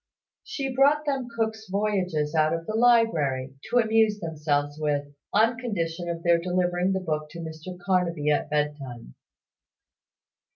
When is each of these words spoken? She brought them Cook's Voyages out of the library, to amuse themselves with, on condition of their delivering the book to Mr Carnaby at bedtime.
She 0.43 0.73
brought 0.75 1.05
them 1.05 1.27
Cook's 1.29 1.69
Voyages 1.69 2.33
out 2.33 2.55
of 2.55 2.65
the 2.65 2.73
library, 2.73 3.53
to 3.69 3.77
amuse 3.77 4.19
themselves 4.19 4.79
with, 4.79 5.13
on 5.31 5.59
condition 5.59 6.09
of 6.09 6.23
their 6.23 6.39
delivering 6.39 6.93
the 6.93 6.99
book 7.01 7.29
to 7.29 7.39
Mr 7.39 7.77
Carnaby 7.79 8.31
at 8.31 8.49
bedtime. 8.49 9.13